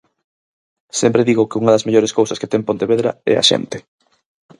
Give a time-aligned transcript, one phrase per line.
[0.99, 3.77] Sempre digo que unha das mellores cousas que ten Pontevedra é a xente.